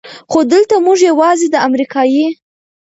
خو 0.31 0.39
دلته 0.53 0.75
مونږ 0.85 0.99
يواځې 1.11 1.47
د 1.51 1.55
امريکې 1.67 2.25